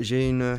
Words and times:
Euh, 0.00 0.58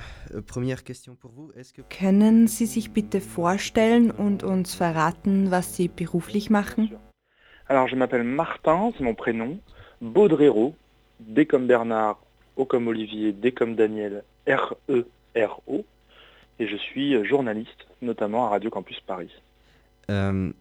Können 1.90 2.48
Sie 2.48 2.66
sich 2.66 2.92
bitte 2.92 3.20
vorstellen 3.22 4.12
und 4.12 4.44
uns 4.44 4.76
verraten, 4.76 5.52
was 5.52 5.76
Sie 5.76 5.88
beruflich 5.90 6.50
machen? 6.50 6.98
Alors, 7.68 7.88
je 7.88 7.96
m'appelle 7.96 8.24
Martin, 8.24 8.94
c'est 8.98 9.04
mon 9.04 9.16
prénom. 9.16 9.60
Baudrero, 10.00 10.76
D 11.20 11.46
comme 11.46 11.68
Bernard, 11.68 12.18
O 12.56 12.66
comme 12.66 12.88
Olivier, 12.88 13.34
D 13.34 13.52
comme 13.52 13.76
Daniel, 13.76 14.24
R-E-R-O. 14.48 15.86
Et 16.60 16.68
je 16.68 16.78
suis 16.78 17.26
journaliste, 17.26 17.88
notamment 18.02 18.46
à 18.46 18.50
Radio 18.50 18.70
Campus 18.70 19.00
Paris. 19.02 19.32
Euh, 20.10 20.52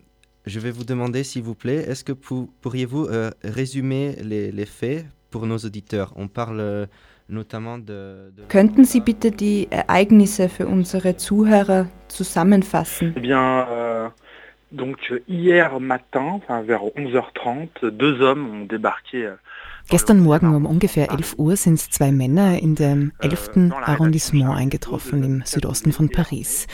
je 0.46 0.61
vais 0.61 0.70
vous 0.70 0.84
demander, 0.84 1.22
s'il 1.25 1.43
vous 1.43 1.54
plaît, 1.54 1.84
est-ce 1.88 2.04
que 2.04 2.12
pourriez-vous 2.12 3.06
euh, 3.06 3.30
résumer 3.45 4.16
les, 4.22 4.50
les, 4.50 4.66
faits 4.66 5.06
pour 5.30 5.46
nos 5.46 5.59
auditeurs? 5.59 6.12
On 6.16 6.27
parle 6.27 6.61
euh, 6.61 6.86
Könnten 8.48 8.84
Sie 8.84 9.00
bitte 9.00 9.30
die 9.30 9.68
Ereignisse 9.70 10.48
für 10.48 10.67
unsere 10.67 11.17
Zuhörer 11.17 11.89
zusammenfassen? 12.08 13.14
Eh 13.16 13.32
euh, 13.32 14.11
donc 14.71 14.99
hier 15.26 15.71
matin, 15.79 16.40
enfin, 16.43 16.64
vers 16.64 16.80
11h30, 16.80 17.90
deux 17.90 18.21
hommes 18.21 18.46
ont 18.50 18.66
débarqué. 18.66 19.26
Euh, 19.26 19.36
Gestern 19.90 20.21
Morgen 20.21 20.54
um 20.54 20.64
ungefähr 20.66 21.11
11 21.11 21.35
Uhr 21.39 21.57
sind 21.57 21.79
zwei 21.79 22.11
Männer 22.11 22.58
in 22.58 22.75
dem 22.75 23.13
11. 23.21 23.50
Euh, 23.57 23.71
Arrondissement 23.85 24.54
eingetroffen 24.54 25.22
im 25.22 25.43
Südosten 25.44 25.93
von 25.93 26.08
Paris. 26.11 26.66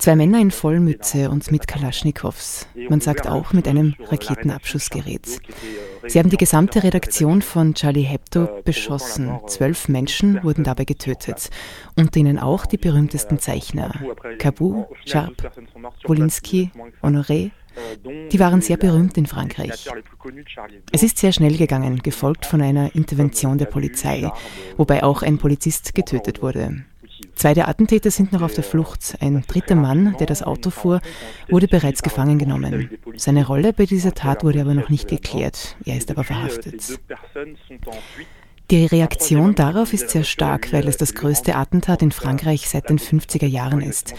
Zwei 0.00 0.16
Männer 0.16 0.40
in 0.40 0.50
Vollmütze 0.50 1.28
und 1.28 1.52
mit 1.52 1.68
Kalaschnikows. 1.68 2.66
Man 2.88 3.02
sagt 3.02 3.28
auch 3.28 3.52
mit 3.52 3.68
einem 3.68 3.94
Raketenabschussgerät. 4.00 5.42
Sie 6.06 6.18
haben 6.18 6.30
die 6.30 6.38
gesamte 6.38 6.82
Redaktion 6.82 7.42
von 7.42 7.74
Charlie 7.74 8.00
Hebdo 8.00 8.48
beschossen. 8.64 9.38
Zwölf 9.46 9.88
Menschen 9.88 10.42
wurden 10.42 10.64
dabei 10.64 10.86
getötet. 10.86 11.50
Unter 11.96 12.18
ihnen 12.18 12.38
auch 12.38 12.64
die 12.64 12.78
berühmtesten 12.78 13.38
Zeichner. 13.38 13.92
Cabu, 14.38 14.86
Sharp, 15.04 15.52
Wolinski, 16.04 16.70
Honoré, 17.02 17.50
die 18.32 18.40
waren 18.40 18.62
sehr 18.62 18.78
berühmt 18.78 19.18
in 19.18 19.26
Frankreich. 19.26 19.86
Es 20.92 21.02
ist 21.02 21.18
sehr 21.18 21.32
schnell 21.32 21.58
gegangen, 21.58 21.98
gefolgt 21.98 22.46
von 22.46 22.62
einer 22.62 22.94
Intervention 22.94 23.58
der 23.58 23.66
Polizei, 23.66 24.30
wobei 24.78 25.02
auch 25.02 25.22
ein 25.22 25.36
Polizist 25.36 25.94
getötet 25.94 26.42
wurde. 26.42 26.84
Zwei 27.40 27.54
der 27.54 27.68
Attentäter 27.68 28.10
sind 28.10 28.32
noch 28.32 28.42
auf 28.42 28.52
der 28.52 28.62
Flucht. 28.62 29.16
Ein 29.20 29.42
dritter 29.46 29.74
Mann, 29.74 30.14
der 30.20 30.26
das 30.26 30.42
Auto 30.42 30.68
fuhr, 30.68 31.00
wurde 31.48 31.68
bereits 31.68 32.02
gefangen 32.02 32.38
genommen. 32.38 32.90
Seine 33.16 33.46
Rolle 33.46 33.72
bei 33.72 33.86
dieser 33.86 34.12
Tat 34.12 34.44
wurde 34.44 34.60
aber 34.60 34.74
noch 34.74 34.90
nicht 34.90 35.08
geklärt. 35.08 35.74
Er 35.86 35.96
ist 35.96 36.10
aber 36.10 36.22
verhaftet. 36.22 37.00
Die 38.70 38.84
Reaktion 38.84 39.54
darauf 39.54 39.94
ist 39.94 40.10
sehr 40.10 40.24
stark, 40.24 40.70
weil 40.74 40.86
es 40.86 40.98
das 40.98 41.14
größte 41.14 41.56
Attentat 41.56 42.02
in 42.02 42.12
Frankreich 42.12 42.68
seit 42.68 42.90
den 42.90 42.98
50er 42.98 43.46
Jahren 43.46 43.80
ist. 43.80 44.12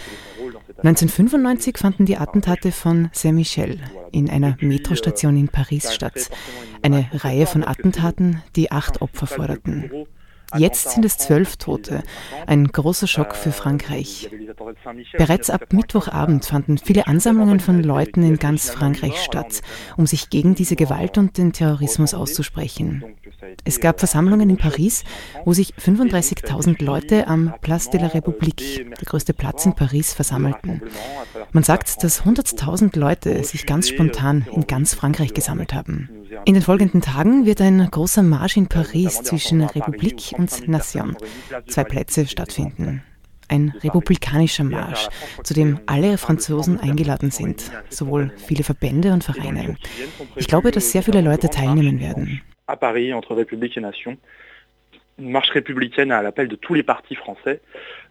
1995 0.78 1.78
fanden 1.78 2.08
die 2.08 2.18
Attentate 2.18 2.72
von 2.72 3.12
Saint-Michel 3.14 3.82
in 4.12 4.32
einer 4.32 4.58
Metrostation 4.62 5.38
in 5.38 5.48
Paris 5.48 5.94
statt. 5.94 6.32
Eine 6.82 7.08
Reihe 7.14 7.46
von 7.46 7.64
Attentaten, 7.64 8.42
die 8.56 8.72
acht 8.72 9.04
Opfer 9.04 9.28
forderten. 9.28 9.92
Jetzt 10.58 10.92
sind 10.92 11.06
es 11.06 11.18
zwölf 11.18 11.58
Tote. 11.58 12.04
Ein 12.48 12.68
großer 12.68 13.08
Schock 13.08 13.36
für 13.36 13.52
Frankreich. 13.52 14.30
Bereits 15.18 15.50
ab 15.50 15.72
Mittwochabend 15.72 16.46
fanden 16.46 16.78
viele 16.78 17.08
Ansammlungen 17.08 17.60
von 17.60 17.82
Leuten 17.82 18.24
in 18.24 18.38
ganz 18.38 18.70
Frankreich 18.70 19.22
statt, 19.22 19.62
um 19.98 20.08
sich 20.08 20.30
gegen 20.30 20.56
diese 20.56 20.76
Gewalt 20.76 21.18
und 21.18 21.38
den 21.38 21.54
Terrorismus 21.54 22.14
auszusprechen. 22.14 23.04
Es 23.64 23.80
gab 23.80 24.00
Versammlungen 24.00 24.50
in 24.50 24.58
Paris, 24.58 25.04
wo 25.46 25.54
sich 25.54 25.74
35.000 25.76 26.84
Leute 26.84 27.28
am 27.28 27.54
Place 27.62 27.90
de 27.90 28.02
la 28.02 28.08
République, 28.08 28.84
der 28.84 29.06
größte 29.06 29.34
Platz 29.34 29.66
in 29.66 29.74
Paris, 29.74 30.14
versammelten. 30.14 30.82
Man 31.52 31.64
sagt, 31.64 32.04
dass 32.04 32.24
100.000 32.24 32.98
Leute 32.98 33.44
sich 33.44 33.66
ganz 33.66 33.90
spontan 33.90 34.46
in 34.52 34.68
ganz 34.68 34.94
Frankreich 34.94 35.34
gesammelt 35.34 35.74
haben. 35.74 36.10
In 36.46 36.54
den 36.54 36.64
folgenden 36.64 37.02
Tagen 37.02 37.46
wird 37.46 37.62
ein 37.62 37.88
großer 37.90 38.24
Marsch 38.24 38.58
in 38.58 38.68
Paris 38.68 39.22
zwischen 39.24 39.62
Republik 39.64 40.34
und 40.38 40.68
Nation, 40.68 41.18
zwei 41.68 41.84
Plätze, 41.84 42.28
stattfinden. 42.28 43.04
Ein 43.48 43.74
republikanischer 43.84 44.64
Marsch, 44.64 45.10
zu 45.44 45.54
dem 45.54 45.80
alle 45.86 46.18
Franzosen 46.18 46.80
eingeladen 46.80 47.32
sind, 47.32 47.70
sowohl 47.90 48.32
viele 48.38 48.64
Verbände 48.64 49.12
und 49.12 49.24
Vereine. 49.24 49.76
Ich 50.38 50.48
glaube, 50.48 50.72
dass 50.72 50.92
sehr 50.92 51.04
viele 51.04 51.22
Leute 51.22 51.50
teilnehmen 51.50 52.00
werden. 52.00 52.42
à 52.72 52.78
Paris 52.78 53.14
entre 53.14 53.36
République 53.36 53.78
et 53.78 53.82
Nation. 53.82 54.18
Une 55.20 55.30
marche 55.30 55.52
républicaine 55.52 56.12
à 56.12 56.24
l'appel 56.24 56.48
de 56.48 56.56
tous 56.56 56.74
les 56.74 56.84
partis 56.84 57.16
français 57.16 57.62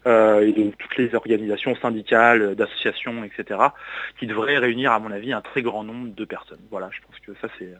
euh, 0.05 0.47
et 0.47 0.53
de 0.53 0.71
toutes 0.77 0.97
les 0.97 1.13
organisations 1.15 1.75
syndicales, 1.75 2.55
d'associations, 2.55 3.23
etc., 3.23 3.59
qui 4.17 4.27
devrait 4.27 4.59
réunir, 4.59 4.91
à 4.91 4.99
mon 4.99 5.11
avis, 5.11 5.33
un 5.33 5.41
très 5.41 5.61
grand 5.61 5.83
nombre 5.83 6.15
de 6.15 6.25
personnes. 6.25 6.61
Voilà, 6.69 6.89
je 6.91 6.99
pense 7.05 7.19
que 7.19 7.33
ça 7.41 7.51
c'est 7.57 7.73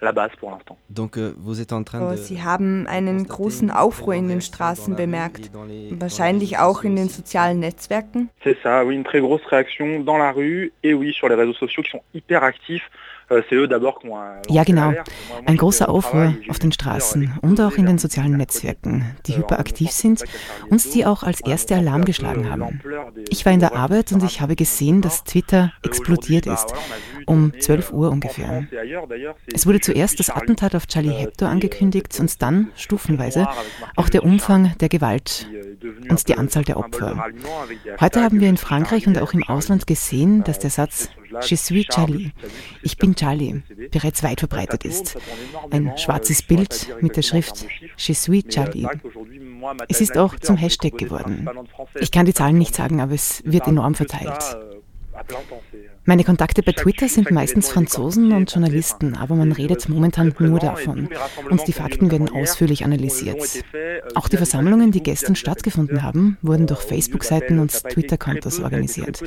la 0.00 0.12
base 0.12 0.30
pour 0.38 0.50
l'instant. 0.50 0.76
Donc, 0.90 1.16
euh, 1.16 1.34
vous 1.38 1.60
êtes 1.60 1.72
en 1.72 1.82
train 1.82 2.00
oh, 2.02 2.12
de 2.12 2.16
Sie 2.16 2.42
haben 2.42 2.86
einen 2.86 3.26
großen 3.26 3.70
Aufruhr 3.70 4.14
in 4.14 4.28
den 4.28 4.40
Straßen 4.40 4.96
bemerkt, 4.96 5.50
wahrscheinlich 5.90 6.58
auch 6.58 6.84
in 6.84 6.96
den 6.96 7.08
sozialen 7.08 7.60
Netzwerken. 7.60 8.28
C'est 8.44 8.56
ça, 8.62 8.84
oui, 8.84 8.94
une 8.94 9.04
très 9.04 9.20
grosse 9.20 9.44
réaction 9.50 10.00
dans 10.00 10.18
la 10.18 10.32
rue 10.32 10.72
et 10.82 10.94
oui, 10.94 11.12
sur 11.12 11.28
les 11.28 11.34
réseaux 11.34 11.54
sociaux 11.54 11.82
qui 11.82 11.90
sont 11.90 12.02
hyper 12.14 12.42
actifs. 12.42 12.88
Euh, 13.28 13.42
ja, 14.48 14.62
genau. 14.62 14.92
Ein 15.46 15.56
großer 15.56 15.88
Aufruhr 15.88 16.36
auf 16.48 16.60
den 16.60 16.70
Straßen 16.70 17.38
und 17.42 17.60
auch 17.60 17.72
in 17.72 17.86
den 17.86 17.98
sozialen 17.98 18.36
Netzwerken, 18.36 19.16
die 19.26 19.32
euh, 19.32 19.38
hyperaktiv 19.38 19.90
sind 19.90 20.22
und 20.70 20.94
die 20.94 21.04
auch 21.04 21.24
als 21.24 21.40
erste 21.40 21.74
Alarm 21.74 22.04
geschlagen 22.04 22.48
haben. 22.48 22.80
Ich 23.28 23.44
war 23.44 23.52
in 23.52 23.58
der 23.58 23.74
Arbeit 23.74 24.12
und 24.12 24.22
ich 24.22 24.40
habe 24.40 24.54
gesehen, 24.54 25.02
dass 25.02 25.24
Twitter 25.24 25.72
explodiert 25.82 26.46
ist, 26.46 26.72
um 27.26 27.52
12 27.58 27.92
Uhr 27.92 28.10
ungefähr. 28.12 28.64
Es 29.52 29.66
wurde 29.66 29.80
zuerst 29.86 30.18
das 30.18 30.30
Attentat 30.30 30.74
auf 30.74 30.88
Charlie 30.88 31.12
Hebdo 31.12 31.46
angekündigt 31.46 32.18
und 32.18 32.42
dann 32.42 32.72
stufenweise 32.74 33.46
auch 33.94 34.08
der 34.08 34.24
Umfang 34.24 34.76
der 34.78 34.88
Gewalt 34.88 35.48
und 36.08 36.26
die 36.26 36.36
Anzahl 36.36 36.64
der 36.64 36.76
Opfer. 36.76 37.24
Heute 38.00 38.22
haben 38.24 38.40
wir 38.40 38.48
in 38.48 38.56
Frankreich 38.56 39.06
und 39.06 39.16
auch 39.18 39.32
im 39.32 39.44
Ausland 39.44 39.86
gesehen, 39.86 40.42
dass 40.42 40.58
der 40.58 40.70
Satz 40.70 41.08
Je 41.42 41.56
suis 41.56 41.86
Charlie, 41.86 42.32
ich 42.82 42.96
bin 42.96 43.14
Charlie, 43.14 43.62
bereits 43.92 44.24
weit 44.24 44.40
verbreitet 44.40 44.84
ist. 44.84 45.18
Ein 45.70 45.96
schwarzes 45.96 46.42
Bild 46.42 46.88
mit 47.00 47.16
der 47.16 47.22
Schrift 47.22 47.66
Je 47.96 48.14
suis 48.14 48.44
Charlie. 48.48 48.88
Es 49.86 50.00
ist 50.00 50.18
auch 50.18 50.36
zum 50.40 50.56
Hashtag 50.56 50.98
geworden. 50.98 51.48
Ich 52.00 52.10
kann 52.10 52.26
die 52.26 52.34
Zahlen 52.34 52.58
nicht 52.58 52.74
sagen, 52.74 53.00
aber 53.00 53.12
es 53.12 53.40
wird 53.44 53.68
enorm 53.68 53.94
verteilt. 53.94 54.56
Meine 56.08 56.22
Kontakte 56.22 56.62
bei 56.62 56.70
Twitter 56.70 57.08
sind 57.08 57.32
meistens 57.32 57.68
Franzosen 57.68 58.30
und 58.30 58.52
Journalisten, 58.52 59.16
aber 59.16 59.34
man 59.34 59.50
redet 59.50 59.88
momentan 59.88 60.32
nur 60.38 60.60
davon. 60.60 61.08
Und 61.50 61.66
die 61.66 61.72
Fakten 61.72 62.12
werden 62.12 62.28
ausführlich 62.28 62.84
analysiert. 62.84 63.64
Auch 64.14 64.28
die 64.28 64.36
Versammlungen, 64.36 64.92
die 64.92 65.02
gestern 65.02 65.34
stattgefunden 65.34 66.04
haben, 66.04 66.38
wurden 66.42 66.68
durch 66.68 66.82
Facebook-Seiten 66.82 67.58
und 67.58 67.72
Twitter-Kontos 67.72 68.60
organisiert. 68.60 69.20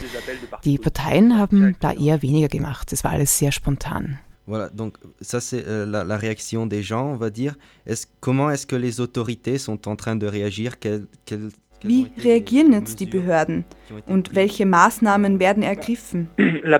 Die 0.63 0.77
Parteien 0.77 1.37
haben 1.37 1.75
da 1.81 1.91
eher 1.91 2.21
weniger 2.21 2.47
gemacht. 2.47 2.93
Es 2.93 3.03
war 3.03 3.11
alles 3.11 3.37
sehr 3.37 3.51
spontan. 3.51 4.19
Voilà, 4.47 4.69
donc 4.69 4.97
ça 5.21 5.39
c'est 5.39 5.63
euh, 5.67 5.85
la, 5.85 6.03
la, 6.03 6.17
réaction 6.17 6.65
des 6.65 6.81
gens, 6.81 7.11
on 7.13 7.17
va 7.17 7.29
dire. 7.29 7.55
Est 7.85 8.09
comment 8.19 8.49
est-ce 8.49 8.65
que 8.65 8.75
les 8.75 8.99
autorités 8.99 9.59
sont 9.59 9.87
en 9.87 9.95
train 9.95 10.15
de 10.15 10.25
réagir 10.25 10.79
quel, 10.79 11.05
quel, 11.25 11.51
wie 11.81 12.07
reagieren 12.23 12.73
jetzt 12.73 12.99
die 12.99 13.05
Behörden 13.05 13.65
und 14.05 14.35
welche 14.35 14.65
Maßnahmen 14.65 15.39
werden 15.39 15.63
ergriffen? 15.63 16.29
Euh, 16.37 16.79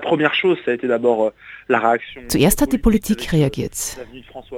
Zuerst 2.28 2.62
hat 2.62 2.72
die 2.72 2.78
Politik 2.78 3.32
reagiert. 3.32 3.74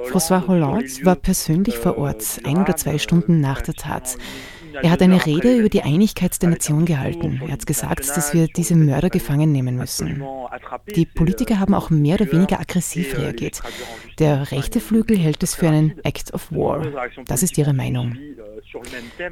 François 0.05 0.47
Hollande 0.47 0.87
war 1.03 1.15
persönlich 1.15 1.77
vor 1.77 1.97
Ort, 1.97 2.41
ein 2.43 2.57
oder 2.57 2.75
zwei 2.75 2.97
Stunden 2.97 3.39
nach 3.39 3.61
der 3.61 3.75
Tat. 3.75 4.17
Er 4.81 4.91
hat 4.91 5.01
eine 5.01 5.25
Rede 5.25 5.57
über 5.57 5.69
die 5.69 5.81
Einigkeit 5.81 6.41
der 6.41 6.49
Nation 6.49 6.85
gehalten. 6.85 7.41
Er 7.45 7.53
hat 7.53 7.65
gesagt, 7.65 8.07
dass 8.07 8.33
wir 8.33 8.47
diese 8.47 8.75
Mörder 8.75 9.09
gefangen 9.09 9.51
nehmen 9.51 9.75
müssen. 9.75 10.23
Die 10.95 11.05
Politiker 11.05 11.59
haben 11.59 11.73
auch 11.73 11.89
mehr 11.89 12.15
oder 12.19 12.31
weniger 12.31 12.59
aggressiv 12.59 13.17
reagiert. 13.17 13.61
Der 14.19 14.51
rechte 14.51 14.79
Flügel 14.79 15.17
hält 15.17 15.43
es 15.43 15.55
für 15.55 15.67
einen 15.67 15.99
Act 16.03 16.33
of 16.33 16.51
War. 16.51 16.85
Das 17.25 17.43
ist 17.43 17.57
ihre 17.57 17.73
Meinung. 17.73 18.17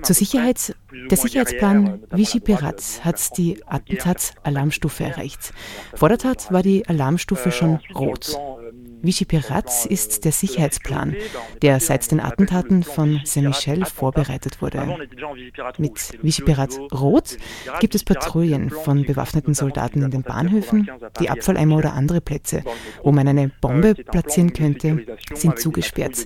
Zur 0.03 0.15
Sicherheit, 0.15 0.75
der 1.09 1.17
Sicherheitsplan 1.17 2.03
Vichy 2.11 2.39
Pirat 2.39 3.01
hat 3.03 3.37
die 3.37 3.61
Attentats-Alarmstufe 3.65 5.03
erreicht. 5.03 5.53
Vor 5.95 6.09
der 6.09 6.17
Tat 6.17 6.51
war 6.51 6.63
die 6.63 6.87
Alarmstufe 6.87 7.51
schon 7.51 7.79
rot. 7.95 8.37
Vichy 9.01 9.25
Pirat 9.25 9.85
ist 9.87 10.25
der 10.25 10.31
Sicherheitsplan, 10.31 11.15
der 11.61 11.79
seit 11.79 12.09
den 12.11 12.19
Attentaten 12.19 12.83
von 12.83 13.21
Saint-Michel 13.23 13.85
vorbereitet 13.85 14.61
wurde. 14.61 14.97
Mit 15.77 16.17
Vichy 16.21 16.43
Pirat 16.43 16.77
Rot 16.93 17.37
gibt 17.79 17.95
es 17.95 18.03
Patrouillen 18.03 18.69
von 18.69 19.03
bewaffneten 19.03 19.53
Soldaten 19.53 20.01
in 20.03 20.11
den 20.11 20.23
Bahnhöfen. 20.23 20.89
Die 21.19 21.29
Abfalleimer 21.29 21.77
oder 21.77 21.93
andere 21.93 22.21
Plätze, 22.21 22.63
wo 23.03 23.11
man 23.11 23.27
eine 23.27 23.51
Bombe 23.61 23.95
platzieren 23.95 24.53
könnte, 24.53 25.05
sind 25.33 25.59
zugesperrt. 25.59 26.25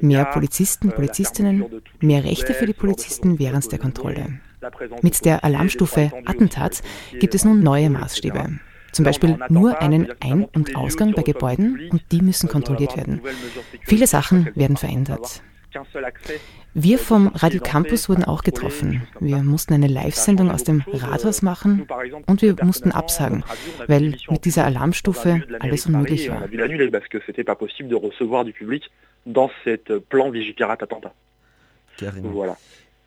Mehr 0.00 0.24
Polizisten, 0.26 0.90
Polizistinnen, 0.92 1.64
mehr 2.00 2.24
Rechte 2.24 2.54
für 2.54 2.66
die 2.66 2.72
Polizisten 2.72 3.38
während 3.38 3.70
der 3.70 3.78
Kontrolle. 3.78 4.40
Mit 5.02 5.24
der 5.24 5.44
Alarmstufe 5.44 6.12
Attentat 6.24 6.82
gibt 7.18 7.34
es 7.34 7.44
nun 7.44 7.60
neue 7.62 7.90
Maßstäbe. 7.90 8.60
Zum 8.92 9.04
Beispiel 9.04 9.38
nur 9.48 9.80
einen 9.80 10.08
Ein- 10.20 10.44
und 10.44 10.76
Ausgang 10.76 11.12
bei 11.12 11.22
Gebäuden 11.22 11.88
und 11.90 12.02
die 12.12 12.20
müssen 12.20 12.48
kontrolliert 12.48 12.96
werden. 12.96 13.20
Viele 13.84 14.06
Sachen 14.06 14.50
werden 14.54 14.76
verändert. 14.76 15.42
Wir 16.74 16.98
vom 16.98 17.28
Radio 17.28 17.60
Campus 17.60 18.08
wurden 18.08 18.24
auch 18.24 18.42
getroffen. 18.42 19.06
Wir 19.20 19.38
mussten 19.38 19.72
eine 19.72 19.86
Live-Sendung 19.86 20.50
aus 20.50 20.64
dem 20.64 20.82
Rathaus 20.86 21.40
machen 21.42 21.86
und 22.26 22.42
wir 22.42 22.56
mussten 22.62 22.92
absagen, 22.92 23.42
weil 23.86 24.16
mit 24.28 24.44
dieser 24.44 24.66
Alarmstufe 24.66 25.42
alles 25.60 25.86
unmöglich 25.86 26.28
war. 26.30 26.42
Euh, 32.00 32.54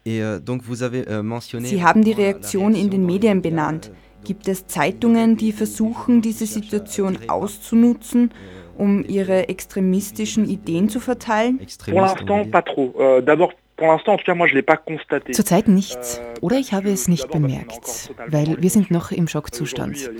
Sie 0.06 1.84
haben 1.84 2.04
die 2.04 2.12
Reaktion 2.12 2.76
in 2.76 2.90
den 2.92 3.06
Medien 3.08 3.42
benannt. 3.42 3.92
Gibt 4.24 4.48
es 4.48 4.68
Zeitungen, 4.68 5.36
die 5.36 5.52
versuchen, 5.52 6.22
diese 6.22 6.46
Situation 6.46 7.18
auszunutzen, 7.28 8.32
um 8.78 9.04
ihre 9.04 9.50
extremistischen 9.50 10.48
Ideen 10.48 10.90
zu 10.90 11.00
verteilen? 11.00 11.60
Zurzeit 15.32 15.68
nicht. 15.68 15.98
Oder 16.42 16.58
ich 16.58 16.74
habe 16.74 16.90
es 16.90 17.08
nicht 17.08 17.30
bemerkt, 17.30 18.14
weil 18.28 18.62
wir 18.62 18.70
sind 18.70 18.92
noch 18.92 19.12
im 19.12 19.28
Schockzustand. 19.28 20.12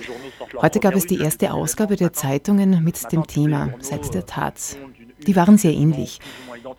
Heute 0.62 0.80
gab 0.80 0.96
es 0.96 1.06
die 1.06 1.20
erste 1.20 1.54
Ausgabe 1.54 1.96
der 1.96 2.12
Zeitungen 2.12 2.84
mit 2.84 3.12
dem 3.12 3.26
Thema 3.28 3.70
Seit 3.80 4.14
der 4.14 4.26
Tat. 4.26 4.78
Die 5.26 5.36
waren 5.36 5.58
sehr 5.58 5.74
ähnlich. 5.74 6.20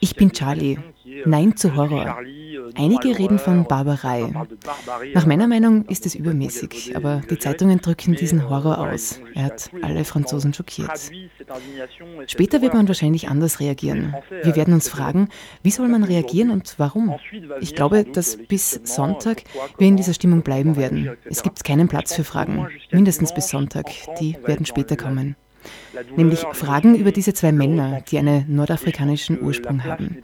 Ich 0.00 0.16
bin 0.16 0.32
Charlie. 0.32 0.78
Nein 1.24 1.56
zu 1.56 1.76
Horror. 1.76 2.18
Einige 2.74 3.18
reden 3.18 3.38
von 3.38 3.64
Barbarei. 3.64 4.32
Nach 5.14 5.26
meiner 5.26 5.46
Meinung 5.46 5.84
ist 5.86 6.06
es 6.06 6.14
übermäßig, 6.14 6.96
aber 6.96 7.22
die 7.30 7.38
Zeitungen 7.38 7.80
drücken 7.80 8.14
diesen 8.14 8.48
Horror 8.48 8.78
aus. 8.78 9.20
Er 9.34 9.44
hat 9.44 9.70
alle 9.82 10.04
Franzosen 10.04 10.52
schockiert. 10.52 11.10
Später 12.26 12.62
wird 12.62 12.74
man 12.74 12.88
wahrscheinlich 12.88 13.28
anders 13.28 13.60
reagieren. 13.60 14.14
Wir 14.42 14.56
werden 14.56 14.74
uns 14.74 14.88
fragen, 14.88 15.28
wie 15.62 15.70
soll 15.70 15.88
man 15.88 16.04
reagieren 16.04 16.50
und 16.50 16.74
warum? 16.78 17.14
Ich 17.60 17.74
glaube, 17.74 18.04
dass 18.04 18.36
bis 18.36 18.80
Sonntag 18.84 19.44
wir 19.78 19.88
in 19.88 19.96
dieser 19.96 20.14
Stimmung 20.14 20.42
bleiben 20.42 20.76
werden. 20.76 21.16
Es 21.24 21.42
gibt 21.42 21.64
keinen 21.64 21.88
Platz 21.88 22.14
für 22.14 22.24
Fragen, 22.24 22.66
mindestens 22.90 23.32
bis 23.32 23.48
Sonntag. 23.48 23.86
Die 24.20 24.36
werden 24.44 24.66
später 24.66 24.96
kommen 24.96 25.36
nämlich 26.16 26.40
Fragen 26.52 26.96
über 26.96 27.12
diese 27.12 27.34
zwei 27.34 27.52
Männer, 27.52 28.02
die 28.02 28.18
einen 28.18 28.44
nordafrikanischen 28.54 29.40
Ursprung 29.42 29.84
haben, 29.84 30.18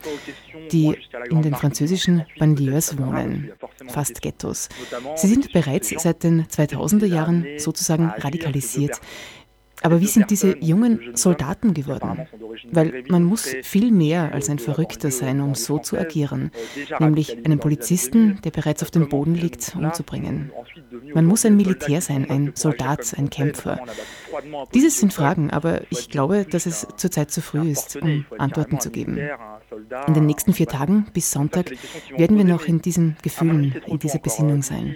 die 0.71 0.97
in 1.29 1.41
den 1.41 1.55
französischen 1.55 2.25
Banlieues 2.37 2.97
wohnen, 2.97 3.51
fast 3.87 4.21
Ghettos. 4.21 4.69
Sie 5.15 5.27
sind 5.27 5.51
bereits 5.53 5.89
seit 5.89 6.23
den 6.23 6.45
2000er 6.45 7.05
Jahren 7.05 7.45
sozusagen 7.57 8.09
radikalisiert. 8.17 8.99
Aber 9.83 9.99
wie 9.99 10.07
sind 10.07 10.31
diese 10.31 10.57
jungen 10.59 11.15
Soldaten 11.15 11.73
geworden? 11.73 12.25
Weil 12.71 13.03
man 13.09 13.23
muss 13.23 13.53
viel 13.63 13.91
mehr 13.91 14.33
als 14.33 14.49
ein 14.49 14.59
Verrückter 14.59 15.11
sein, 15.11 15.41
um 15.41 15.55
so 15.55 15.77
zu 15.77 15.97
agieren, 15.97 16.51
nämlich 16.99 17.45
einen 17.45 17.59
Polizisten, 17.59 18.39
der 18.43 18.51
bereits 18.51 18.81
auf 18.81 18.91
dem 18.91 19.09
Boden 19.09 19.35
liegt, 19.35 19.75
umzubringen. 19.75 20.51
Man 21.13 21.25
muss 21.25 21.45
ein 21.45 21.57
Militär 21.57 22.01
sein, 22.01 22.29
ein 22.29 22.51
Soldat, 22.55 23.13
ein 23.17 23.29
Kämpfer. 23.29 23.79
Dieses 24.73 24.99
sind 24.99 25.13
Fragen, 25.13 25.51
aber 25.51 25.81
ich 25.89 26.09
glaube, 26.09 26.45
dass 26.49 26.65
es 26.65 26.87
zurzeit 26.97 27.31
zu 27.31 27.41
früh 27.41 27.69
ist, 27.69 27.97
um 27.97 28.25
Antworten 28.37 28.79
zu 28.79 28.89
geben. 28.89 29.19
In 30.07 30.13
den 30.13 30.25
nächsten 30.25 30.53
vier 30.53 30.67
Tagen 30.67 31.07
bis 31.13 31.31
Sonntag 31.31 31.71
werden 32.15 32.37
wir 32.37 32.45
noch 32.45 32.65
in 32.65 32.81
diesen 32.81 33.17
Gefühlen, 33.21 33.75
in 33.85 33.99
dieser 33.99 34.19
Besinnung 34.19 34.61
sein. 34.61 34.95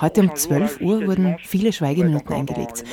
Heute 0.00 0.20
um 0.20 0.34
12 0.34 0.80
Uhr 0.82 1.06
wurden 1.06 1.36
viele 1.42 1.72
Schweigeminuten 1.72 2.34
eingelegt. 2.34 2.84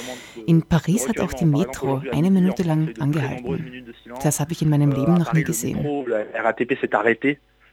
In 0.48 0.64
Paris 0.64 1.08
hat 1.08 1.20
auch 1.20 1.34
die 1.34 1.46
Metro 1.46 2.02
eine 2.12 2.32
Minute 2.32 2.64
lang 2.64 2.94
angehalten. 3.00 3.94
Das 4.24 4.40
habe 4.40 4.52
ich 4.54 4.62
in 4.62 4.70
meinem 4.70 4.92
Leben 4.92 5.16
noch 5.16 5.34
nie 5.34 5.44
gesehen. 5.44 5.80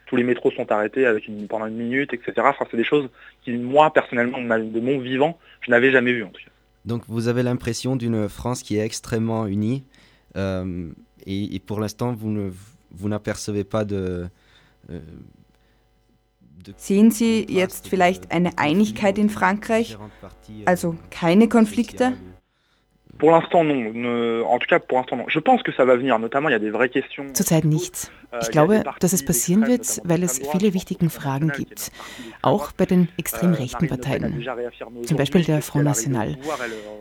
tous 0.09 0.17
les 0.17 0.25
métros 0.25 0.51
sont 0.53 0.71
arrêtés 0.73 1.05
avec 1.07 1.29
une, 1.29 1.47
pendant 1.47 1.67
une 1.67 1.77
minute, 1.77 2.13
etc. 2.15 2.33
Enfin, 2.39 2.67
c'est 2.71 2.77
des 2.77 2.85
choses 2.85 3.09
qui, 3.43 3.53
moi, 3.53 3.93
personnellement, 3.93 4.39
de 4.41 4.81
mon 4.81 4.99
vivant, 4.99 5.39
je 5.61 5.71
n'avais 5.71 5.91
jamais 5.93 6.13
vues 6.13 6.25
en 6.25 6.31
tout 6.31 6.43
cas. 6.43 6.51
Donc 6.85 7.03
vous 7.07 7.29
avez 7.29 7.43
l'impression 7.43 7.97
d'une 7.97 8.29
France 8.29 8.63
qui 8.63 8.79
est 8.79 8.85
extrêmement 8.85 9.47
unie 9.47 9.85
euh, 10.37 10.89
et, 11.27 11.55
et, 11.55 11.59
pour 11.59 11.81
l'instant 11.81 12.15
vous 12.15 12.31
ne 12.31 12.51
vous 12.91 13.09
n'apercevez 13.11 13.65
pas 13.65 13.85
de, 13.85 14.29
euh, 14.91 15.01
Sehen 16.77 17.11
Sie 17.11 17.47
jetzt 17.49 17.89
vielleicht 17.89 18.31
eine 18.31 18.51
Einigkeit 18.59 19.19
in 19.19 19.29
Frankreich, 19.29 19.97
also 20.67 20.97
keine 21.11 21.49
Konflikte? 21.49 22.15
Pour 23.19 23.31
l'instant, 23.33 23.65
non. 23.65 23.93
Ne, 23.93 24.43
en 24.47 24.59
tout 24.59 24.67
cas, 24.69 24.79
pour 24.79 24.99
l'instant, 24.99 25.17
non. 25.17 25.25
Je 25.29 25.39
pense 25.39 25.63
que 25.63 25.73
ça 25.73 25.85
va 25.85 25.97
venir. 25.97 26.19
Notamment, 26.19 26.49
il 26.49 26.53
y 26.53 26.55
a 26.55 26.59
des 26.59 26.71
vraies 26.71 26.89
questions. 26.89 27.25
Zurzeit 27.35 27.65
nichts. 27.65 28.11
Euh, 28.33 28.41
ich 28.43 28.51
glaube, 28.51 28.85
dass 29.01 29.13
es 29.13 29.25
passieren 29.25 29.67
wird, 29.67 30.01
weil 30.05 30.23
es 30.23 30.39
viele 30.53 30.75
wichtige 30.75 31.09
Fragen 31.09 31.49
gibt. 31.49 31.91
Auch 32.43 32.73
bei 32.73 32.85
den 32.85 33.09
extrem 33.17 33.53
euh, 33.53 33.57
rechten 33.57 33.89
Parteien. 33.89 34.47
Zum 35.05 35.17
Beispiel 35.17 35.45
der 35.45 35.63
Front 35.63 35.85
National. 35.85 36.37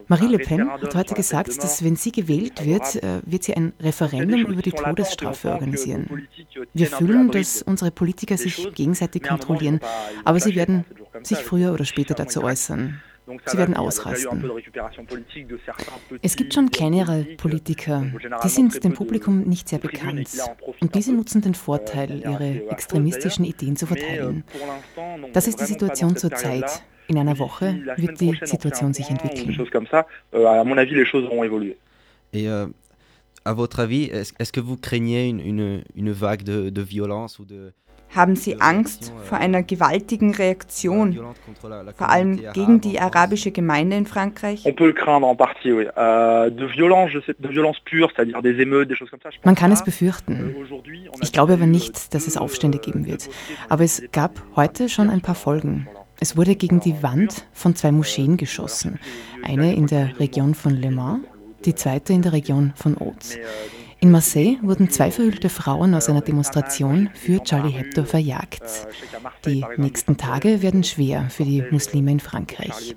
Marie 0.07 0.27
Le 0.27 0.39
Pen 0.39 0.69
hat 0.69 0.95
heute 0.95 1.15
gesagt, 1.15 1.61
dass 1.61 1.83
wenn 1.83 1.97
sie 1.97 2.13
gewählt 2.13 2.65
wird, 2.65 2.95
äh, 3.03 3.21
wird 3.25 3.43
sie 3.43 3.55
ein 3.55 3.73
Referendum 3.81 4.45
über 4.45 4.61
die 4.61 4.71
Todesstrafe 4.71 5.51
organisieren. 5.51 6.27
Wir 6.73 6.87
fühlen, 6.87 7.29
dass 7.29 7.61
unsere 7.61 7.91
Politiker 7.91 8.37
sich 8.37 8.73
gegenseitig 8.73 9.23
kontrollieren, 9.23 9.81
aber 10.23 10.39
sie 10.39 10.55
werden 10.55 10.85
sich 11.23 11.39
früher 11.39 11.73
oder 11.73 11.83
später 11.83 12.13
dazu 12.13 12.43
äußern. 12.43 13.01
Sie 13.45 13.57
werden 13.57 13.75
ausrasten. 13.75 14.51
Es 16.21 16.35
gibt 16.35 16.53
schon 16.53 16.71
kleinere 16.71 17.25
Politiker, 17.37 18.05
die 18.43 18.49
sind 18.49 18.83
dem 18.83 18.93
Publikum 18.93 19.41
nicht 19.41 19.67
sehr 19.67 19.79
bekannt. 19.79 20.29
Und 20.79 20.95
diese 20.95 21.13
nutzen 21.13 21.41
den 21.41 21.53
Vorteil, 21.53 22.21
ihre 22.21 22.69
extremistischen 22.69 23.43
Ideen 23.45 23.75
zu 23.75 23.85
verteilen. 23.85 24.43
Das 25.33 25.47
ist 25.47 25.59
die 25.59 25.65
Situation 25.65 26.15
zurzeit. 26.15 26.83
In 27.09 27.17
einer 27.17 27.39
Woche 27.39 27.81
wird 27.95 28.19
die 28.19 28.37
Situation 28.43 28.93
sich 28.93 29.09
entwickeln. 29.09 29.55
Et 32.33 32.45
euh, 32.45 32.67
à 33.45 33.53
votre 33.53 33.79
avis, 33.79 34.09
est-ce 34.11 34.51
que 34.51 34.59
vous 34.59 34.75
craignez 34.75 35.29
une, 35.29 35.39
une, 35.39 35.83
une 35.95 36.11
vague 36.11 36.43
de, 36.43 36.69
de 36.69 36.81
violence 36.81 37.39
ou 37.39 37.45
de, 37.45 37.71
haben 38.15 38.35
sie 38.35 38.61
Angst 38.61 39.13
vor 39.23 39.37
einer 39.37 39.63
gewaltigen 39.63 40.33
Reaktion, 40.33 41.19
vor 41.95 42.09
allem 42.09 42.41
gegen 42.53 42.81
die 42.81 42.99
arabische 42.99 43.51
Gemeinde 43.51 43.97
in 43.97 44.05
Frankreich? 44.05 44.65
Man 49.43 49.55
kann 49.55 49.71
es 49.71 49.83
befürchten. 49.83 50.55
Euh, 50.55 51.13
ich 51.21 51.31
glaube 51.31 51.53
aber 51.53 51.65
nicht, 51.65 52.13
dass 52.13 52.27
es 52.27 52.37
Aufstände 52.37 52.79
geben 52.79 53.05
wird. 53.05 53.29
Aber 53.69 53.83
es 53.83 54.03
gab 54.11 54.41
heute 54.55 54.89
schon 54.89 55.09
ein 55.09 55.21
paar 55.21 55.35
Folgen. 55.35 55.87
Es 56.19 56.35
wurde 56.35 56.55
gegen 56.55 56.79
die 56.79 57.03
Wand 57.03 57.45
von 57.53 57.75
zwei 57.75 57.91
Moscheen 57.91 58.37
geschossen. 58.37 58.99
Eine 59.43 59.75
in 59.75 59.85
der 59.85 60.19
Region 60.19 60.55
von 60.55 60.73
Le 60.73 60.89
Mans, 60.89 61.25
die 61.65 61.75
zweite 61.75 62.13
in 62.13 62.23
der 62.23 62.33
Region 62.33 62.73
von 62.75 62.99
Haute. 62.99 63.39
In 63.99 64.11
Marseille 64.11 64.57
wurden 64.61 64.91
zwei 64.91 65.09
verhüllte 65.09 65.49
Frauen 65.49 65.95
aus 65.95 66.07
einer 66.07 66.21
Demonstration 66.21 67.09
für 67.15 67.43
Charlie 67.43 67.71
Hebdo 67.71 68.03
verjagt. 68.03 68.61
Die 69.45 69.65
nächsten 69.77 70.17
Tage 70.17 70.61
werden 70.61 70.83
schwer 70.83 71.29
für 71.29 71.43
die 71.43 71.63
Muslime 71.71 72.11
in 72.11 72.19
Frankreich. 72.19 72.95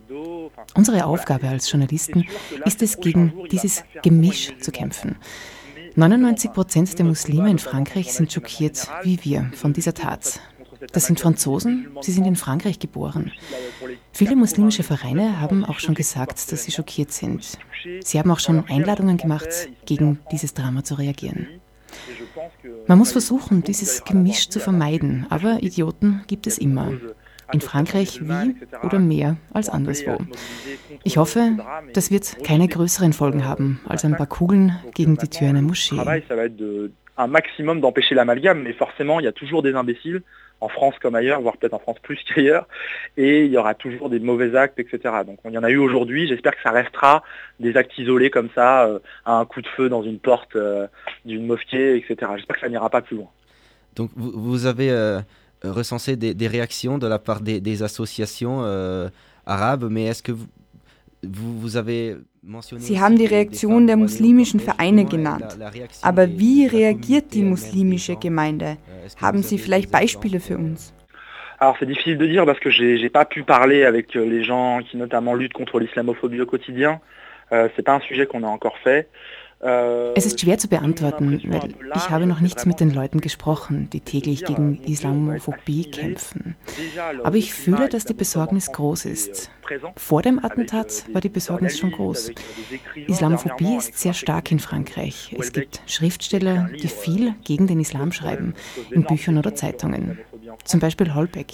Unsere 0.75 1.07
Aufgabe 1.07 1.49
als 1.49 1.71
Journalisten 1.71 2.27
ist 2.67 2.83
es, 2.83 2.99
gegen 2.99 3.33
dieses 3.51 3.83
Gemisch 4.03 4.53
zu 4.61 4.71
kämpfen. 4.71 5.17
99 5.97 6.53
Prozent 6.53 6.99
der 6.99 7.07
Muslime 7.07 7.51
in 7.51 7.59
Frankreich 7.59 8.13
sind 8.13 8.33
schockiert, 8.33 8.87
wie 9.03 9.19
wir, 9.25 9.51
von 9.55 9.73
dieser 9.73 9.95
Tat. 9.95 10.41
Das 10.93 11.07
sind 11.07 11.21
Franzosen, 11.21 11.89
sie 12.01 12.13
sind 12.13 12.27
in 12.27 12.37
Frankreich 12.37 12.79
geboren. 12.79 13.33
Viele 14.13 14.37
muslimische 14.37 14.83
Vereine 14.83 15.41
haben 15.41 15.65
auch 15.65 15.79
schon 15.79 15.95
gesagt, 15.95 16.51
dass 16.51 16.65
sie 16.65 16.73
schockiert 16.73 17.13
sind. 17.13 17.59
Sie 18.03 18.19
haben 18.19 18.31
auch 18.31 18.41
schon 18.41 18.65
Einladungen 18.69 19.17
gemacht, 19.17 19.69
gegen 19.87 20.19
dieses 20.33 20.55
Drama 20.55 20.85
zu 20.85 20.95
reagieren. 20.95 21.49
Man 22.87 22.99
muss 22.99 23.13
versuchen, 23.13 23.63
dieses 23.63 24.05
Gemisch 24.05 24.49
zu 24.49 24.61
vermeiden, 24.61 25.27
aber 25.29 25.63
Idioten 25.63 26.23
gibt 26.27 26.47
es 26.47 26.59
immer. 26.59 26.93
in 27.53 27.61
Frankreich 27.61 28.21
wie 28.23 28.55
oder 28.85 29.01
mehr 29.01 29.37
als 29.53 29.69
anderswo. 29.69 30.19
Ich 31.03 31.17
hoffe, 31.17 31.59
das 31.93 32.13
wird 32.13 32.45
keine 32.45 32.69
größeren 32.69 33.13
Folgen 33.13 33.45
haben 33.45 33.81
als 33.89 34.05
ein 34.05 34.17
paar 34.17 34.29
Kugeln 34.29 34.79
gegen 34.95 35.17
die 35.17 35.29
Tür 35.29 35.49
einer 35.49 35.61
Moschee. 35.61 35.97
un 37.21 37.29
maximum 37.29 37.81
d'empêcher 37.81 38.15
l'amalgame, 38.15 38.63
mais 38.63 38.73
forcément, 38.73 39.21
il 39.21 39.25
y 39.25 39.29
a 39.29 39.33
toujours 39.33 39.63
des 39.63 39.75
imbéciles, 39.75 40.23
en 40.61 40.69
France 40.69 40.95
comme 41.01 41.15
ailleurs, 41.15 41.41
voire 41.41 41.57
peut-être 41.57 41.75
en 41.75 41.79
France 41.79 41.99
plus 42.03 42.19
qu'ailleurs, 42.27 42.67
et 43.17 43.45
il 43.45 43.53
y 43.53 43.57
aura 43.57 43.75
toujours 43.75 44.11
des 44.11 44.21
mauvais 44.21 44.57
actes, 44.57 44.79
etc. 44.79 44.99
Donc 45.27 45.39
il 45.45 45.53
y 45.53 45.59
en 45.59 45.65
a 45.65 45.71
eu 45.71 45.79
aujourd'hui, 45.79 46.29
j'espère 46.29 46.55
que 46.55 46.63
ça 46.63 46.71
restera 46.71 47.23
des 47.59 47.77
actes 47.77 47.97
isolés 47.99 48.31
comme 48.31 48.49
ça, 48.55 48.87
euh, 48.87 48.99
à 49.25 49.35
un 49.35 49.45
coup 49.45 49.63
de 49.63 49.69
feu 49.69 49.89
dans 49.89 50.03
une 50.03 50.19
porte 50.19 50.57
euh, 50.57 50.87
d'une 51.25 51.47
mosquée, 51.47 51.97
etc. 51.97 52.33
J'espère 52.37 52.57
que 52.57 52.61
ça 52.61 52.69
n'ira 52.69 52.91
pas 52.91 53.03
plus 53.03 53.17
loin. 53.17 53.29
Donc 53.97 54.11
vous, 54.17 54.67
avez 54.67 54.91
euh, 54.91 55.21
recensé 55.63 56.17
des, 56.17 56.47
réactions 56.47 56.99
de 56.99 57.07
la 57.07 57.19
part 57.19 57.41
des, 57.41 57.83
associations 57.83 58.61
euh, 58.63 59.09
arabes, 59.47 59.87
mais 59.91 60.05
est-ce 60.05 60.23
que 60.23 60.33
vous, 60.33 60.47
Sie 61.23 63.01
haben 63.01 63.17
die 63.17 63.27
Reaktion 63.27 63.87
der 63.87 63.97
muslimischen 63.97 64.61
Vereine 64.61 65.05
genannt. 65.05 65.59
Aber 66.03 66.29
wie 66.39 66.67
reagiert 66.67 67.35
die 67.35 67.43
muslimische 67.43 68.17
Gemeinde? 68.17 68.79
Haben 69.21 69.43
Sie 69.43 69.59
vielleicht 69.59 69.91
Beispiele 69.91 70.41
für 70.41 70.57
uns? 70.57 70.95
Alors 71.63 71.77
c'est 71.79 71.85
difficile 71.85 72.17
de 72.17 72.27
dire 72.27 72.47
parce 72.47 72.59
que 72.59 72.71
j'ai 72.71 73.11
pas 73.11 73.27
pu 73.27 73.43
parler 73.43 73.85
avec 73.85 74.17
euh, 74.17 74.25
les 74.25 74.45
gens 74.45 74.81
qui 74.81 74.97
notamment 74.97 75.35
luttent 75.35 75.53
contre 75.53 75.79
l'islamophobie 75.79 76.41
au 76.41 76.47
quotidien. 76.47 77.03
Euh, 77.53 77.69
c'est 77.77 77.83
pas 77.83 77.93
un 77.93 78.01
sujet 78.01 78.25
qu'on 78.25 78.45
a 78.45 78.47
encore 78.47 78.79
fait. 78.79 79.09
Es 79.63 80.25
ist 80.25 80.41
schwer 80.41 80.57
zu 80.57 80.69
beantworten, 80.69 81.39
weil 81.45 81.75
ich 81.95 82.09
habe 82.09 82.27
noch 82.27 82.41
nichts 82.41 82.65
mit 82.65 82.81
den 82.81 82.95
Leuten 82.95 83.21
gesprochen, 83.21 83.91
die 83.93 84.01
täglich 84.01 84.43
gegen 84.47 84.83
Islamophobie 84.85 85.91
kämpfen. 85.91 86.57
Aber 87.23 87.37
ich 87.37 87.53
fühle, 87.53 87.91
dass 87.91 88.07
die 88.07 88.15
Besorgnis 88.15 88.73
groß 88.73 89.05
ist. 89.05 89.51
Vor 89.97 90.23
dem 90.23 90.43
Attentat 90.43 91.05
war 91.13 91.21
die 91.21 91.29
Besorgnis 91.29 91.79
schon 91.79 91.93
groß. 91.93 92.33
Islamophobie 93.07 93.77
ist 93.77 93.99
sehr 93.99 94.15
stark 94.15 94.51
in 94.51 94.61
Frankreich. 94.61 95.37
Es 95.39 95.53
gibt 95.53 95.83
Schriftsteller, 95.87 96.71
die 96.83 96.89
viel 96.89 97.35
gegen 97.45 97.67
den 97.67 97.81
Islam 97.81 98.13
schreiben, 98.13 98.55
in 98.91 99.05
Büchern 99.05 99.37
oder 99.37 99.55
Zeitungen. 99.55 100.19
Zum 100.65 100.81
Beispiel 100.81 101.15
Holbeck. 101.15 101.53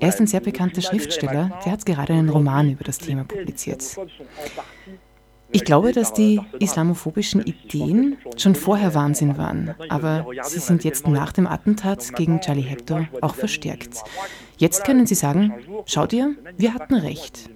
Er 0.00 0.10
ist 0.10 0.20
ein 0.20 0.26
sehr 0.26 0.40
bekannter 0.40 0.82
Schriftsteller, 0.82 1.58
der 1.64 1.72
hat 1.72 1.86
gerade 1.86 2.12
einen 2.12 2.28
Roman 2.28 2.70
über 2.70 2.84
das 2.84 2.98
Thema 2.98 3.24
publiziert. 3.24 3.82
Ich 5.52 5.64
glaube, 5.64 5.92
dass 5.92 6.12
die 6.12 6.40
islamophobischen 6.58 7.42
Ideen 7.42 8.16
schon 8.36 8.54
vorher 8.54 8.94
Wahnsinn 8.94 9.38
waren, 9.38 9.74
aber 9.88 10.26
sie 10.42 10.58
sind 10.58 10.84
jetzt 10.84 11.06
nach 11.06 11.32
dem 11.32 11.46
Attentat 11.46 12.14
gegen 12.14 12.40
Charlie 12.40 12.62
Hebdo 12.62 13.06
auch 13.20 13.34
verstärkt. 13.34 14.02
Jetzt 14.58 14.84
können 14.84 15.06
Sie 15.06 15.14
sagen, 15.14 15.52
schaut 15.86 16.12
ihr, 16.12 16.34
wir 16.56 16.74
hatten 16.74 16.94
recht. 16.94 17.50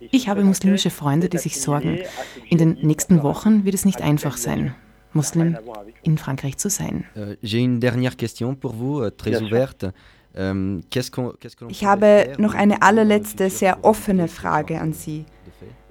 Ich 0.00 0.28
habe 0.28 0.44
muslimische 0.44 0.90
Freunde, 0.90 1.28
die 1.28 1.38
sich 1.38 1.60
sorgen. 1.60 2.00
In 2.48 2.58
den 2.58 2.78
nächsten 2.82 3.22
Wochen 3.22 3.64
wird 3.64 3.74
es 3.74 3.84
nicht 3.84 4.02
einfach 4.02 4.36
sein, 4.36 4.74
Muslim 5.12 5.56
in 6.02 6.18
Frankreich 6.18 6.58
zu 6.58 6.70
sein. 6.70 7.04
J'ai 7.42 7.62
une 7.62 7.80
dernière 7.80 8.16
question 8.16 8.54
pour 8.54 8.74
vous, 8.74 9.00
euh, 9.00 9.10
très 9.10 9.40
ouverte. 9.42 9.92
Euh, 10.36 10.80
ich 11.68 11.84
habe 11.84 12.34
noch 12.38 12.54
eine 12.54 12.82
allerletzte, 12.82 13.48
sehr 13.48 13.84
offene 13.84 14.28
Frage 14.28 14.80
an 14.80 14.92
Sie. 14.92 15.24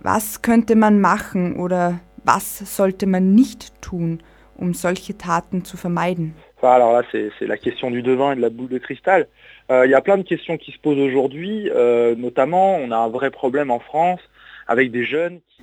Was 0.05 0.43
könnte 0.43 0.75
man 0.75 1.01
machen 1.01 1.55
oder 1.55 1.99
was 2.23 2.59
sollte 2.77 3.07
man 3.07 3.33
nicht 3.33 3.81
tun, 3.81 4.21
um 4.55 4.75
solche 4.75 5.17
Taten 5.17 5.65
zu 5.65 5.77
vermeiden 5.77 6.35
Alors 6.61 6.93
là, 6.93 7.01
c'est 7.11 7.47
la 7.47 7.57
question 7.57 7.89
du 7.89 8.03
devin 8.03 8.33
et 8.33 8.35
de 8.35 8.41
la 8.41 8.51
boule 8.51 8.69
de 8.69 8.77
cristal. 8.77 9.27
Euh, 9.71 9.87
il 9.87 9.89
y 9.89 9.95
a 9.95 10.01
plein 10.01 10.19
de 10.19 10.23
questions 10.23 10.57
qui 10.57 10.71
se 10.73 10.77
posent 10.77 10.99
aujourd'hui, 10.99 11.71
euh, 11.71 12.13
notamment 12.15 12.75
on 12.75 12.91
a 12.91 12.97
un 12.97 13.07
vrai 13.07 13.31
problème 13.31 13.71
en 13.71 13.79
France 13.79 14.19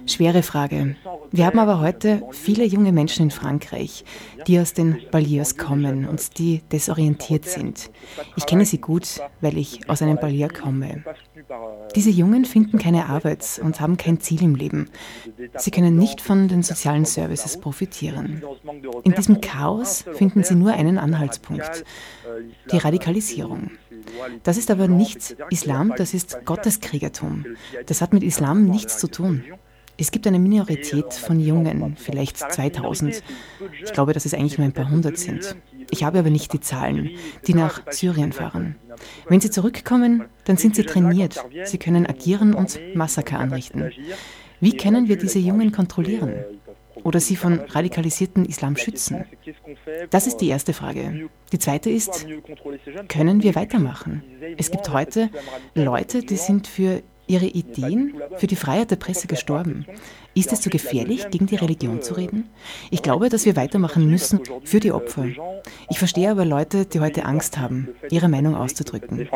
Schwere 0.06 0.42
Frage. 0.42 0.96
Wir 1.32 1.46
haben 1.46 1.58
aber 1.58 1.80
heute 1.80 2.22
viele 2.30 2.64
junge 2.64 2.92
Menschen 2.92 3.24
in 3.24 3.30
Frankreich, 3.32 4.04
die 4.46 4.60
aus 4.60 4.74
den 4.74 4.98
Banlieues 5.10 5.56
kommen 5.56 6.06
und 6.06 6.38
die 6.38 6.62
desorientiert 6.70 7.44
sind. 7.44 7.90
Ich 8.36 8.46
kenne 8.46 8.64
sie 8.64 8.78
gut, 8.78 9.20
weil 9.40 9.58
ich 9.58 9.88
aus 9.90 10.02
einem 10.02 10.16
Banlieue 10.18 10.48
komme. 10.48 11.02
Diese 11.96 12.10
Jungen 12.10 12.44
finden 12.44 12.78
keine 12.78 13.06
Arbeit 13.06 13.60
und 13.62 13.80
haben 13.80 13.96
kein 13.96 14.20
Ziel 14.20 14.42
im 14.42 14.54
Leben. 14.54 14.88
Sie 15.56 15.72
können 15.72 15.96
nicht 15.96 16.20
von 16.20 16.46
den 16.46 16.62
sozialen 16.62 17.04
Services 17.04 17.58
profitieren. 17.58 18.42
In 19.02 19.14
diesem 19.14 19.40
Chaos 19.40 20.04
finden 20.12 20.44
sie 20.44 20.54
nur 20.54 20.74
einen 20.74 20.98
Anhaltspunkt, 20.98 21.84
die 22.70 22.78
Radikalisierung. 22.78 23.72
Das 24.42 24.56
ist 24.56 24.70
aber 24.70 24.88
nicht 24.88 25.36
Islam, 25.50 25.92
das 25.96 26.14
ist 26.14 26.44
Gotteskriegertum. 26.44 27.44
Das 27.86 28.00
hat 28.00 28.12
mit 28.12 28.22
Islam 28.22 28.64
nichts 28.64 28.98
zu 28.98 29.08
tun. 29.08 29.44
Es 29.98 30.10
gibt 30.10 30.26
eine 30.26 30.38
Minorität 30.38 31.12
von 31.12 31.38
Jungen, 31.38 31.96
vielleicht 31.96 32.38
2000. 32.38 33.22
Ich 33.84 33.92
glaube, 33.92 34.12
dass 34.14 34.24
es 34.24 34.34
eigentlich 34.34 34.58
nur 34.58 34.66
ein 34.66 34.72
paar 34.72 34.90
hundert 34.90 35.18
sind. 35.18 35.54
Ich 35.90 36.02
habe 36.02 36.18
aber 36.18 36.30
nicht 36.30 36.52
die 36.52 36.60
Zahlen, 36.60 37.10
die 37.46 37.54
nach 37.54 37.82
Syrien 37.90 38.32
fahren. 38.32 38.76
Wenn 39.28 39.40
sie 39.40 39.50
zurückkommen, 39.50 40.24
dann 40.44 40.56
sind 40.56 40.74
sie 40.74 40.84
trainiert. 40.84 41.44
Sie 41.64 41.78
können 41.78 42.06
agieren 42.06 42.54
und 42.54 42.80
Massaker 42.94 43.38
anrichten. 43.38 43.92
Wie 44.60 44.76
können 44.76 45.08
wir 45.08 45.18
diese 45.18 45.38
Jungen 45.38 45.72
kontrollieren? 45.72 46.44
Oder 47.04 47.20
sie 47.20 47.36
von 47.36 47.60
radikalisierten 47.60 48.44
Islam 48.44 48.76
schützen? 48.76 49.24
Das 50.10 50.26
ist 50.26 50.38
die 50.38 50.48
erste 50.48 50.72
Frage. 50.72 51.28
Die 51.52 51.58
zweite 51.58 51.90
ist, 51.90 52.26
können 53.08 53.42
wir 53.42 53.54
weitermachen? 53.54 54.22
Es 54.56 54.70
gibt 54.70 54.92
heute 54.92 55.30
Leute, 55.74 56.20
die 56.20 56.36
sind 56.36 56.66
für 56.66 57.02
ihre 57.26 57.46
Ideen 57.46 58.14
für 58.36 58.46
die 58.46 58.56
Freiheit 58.56 58.90
der 58.90 58.96
Presse 58.96 59.26
gestorben. 59.26 59.86
Ist 60.34 60.52
es 60.52 60.60
zu 60.60 60.68
so 60.68 60.70
gefährlich, 60.70 61.28
gegen 61.30 61.46
die 61.46 61.56
Religion 61.56 62.02
zu 62.02 62.14
reden? 62.14 62.48
Ich 62.90 63.02
glaube, 63.02 63.28
dass 63.28 63.46
wir 63.46 63.56
weitermachen 63.56 64.08
müssen 64.10 64.40
für 64.64 64.80
die 64.80 64.92
Opfer. 64.92 65.26
Ich 65.90 65.98
verstehe 65.98 66.30
aber 66.30 66.44
Leute, 66.44 66.84
die 66.84 67.00
heute 67.00 67.24
Angst 67.24 67.58
haben, 67.58 67.88
ihre 68.10 68.28
Meinung 68.28 68.54
auszudrücken. 68.54 69.26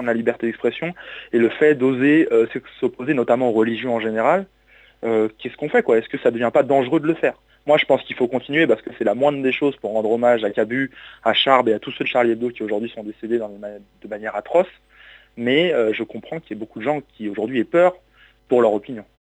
Euh, 5.04 5.28
qu'est-ce 5.38 5.56
qu'on 5.58 5.68
fait 5.68 5.82
quoi 5.82 5.98
Est-ce 5.98 6.08
que 6.08 6.16
ça 6.18 6.30
devient 6.30 6.50
pas 6.50 6.62
dangereux 6.62 7.00
de 7.00 7.06
le 7.06 7.14
faire 7.14 7.34
Moi, 7.66 7.78
je 7.78 7.84
pense 7.84 8.02
qu'il 8.02 8.16
faut 8.16 8.28
continuer 8.28 8.66
parce 8.66 8.80
que 8.82 8.90
c'est 8.96 9.04
la 9.04 9.14
moindre 9.14 9.42
des 9.42 9.52
choses 9.52 9.76
pour 9.76 9.92
rendre 9.92 10.10
hommage 10.10 10.44
à 10.44 10.50
Cabu, 10.50 10.90
à 11.24 11.34
Charb 11.34 11.68
et 11.68 11.72
à 11.72 11.78
tous 11.78 11.90
ceux 11.92 12.04
de 12.04 12.08
Charlie 12.08 12.30
Hebdo 12.30 12.50
qui 12.50 12.62
aujourd'hui 12.62 12.90
sont 12.90 13.02
décédés 13.02 13.38
de 13.38 14.08
manière 14.08 14.36
atroce 14.36 14.68
mais 15.36 15.72
euh, 15.72 15.92
je 15.92 16.02
comprends 16.02 16.40
qu'il 16.40 16.56
y 16.56 16.58
ait 16.58 16.60
beaucoup 16.60 16.78
de 16.78 16.84
gens 16.84 17.00
qui 17.00 17.28
aujourd'hui 17.28 17.60
aient 17.60 17.64
peur 17.64 17.94
pour 18.48 18.62
leur 18.62 18.72
opinion. 18.72 19.04